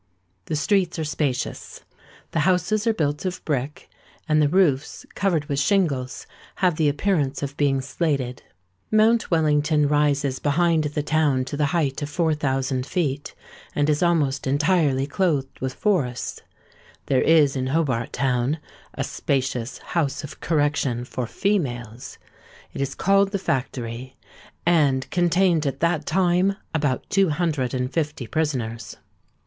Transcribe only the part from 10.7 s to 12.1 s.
the town to the height of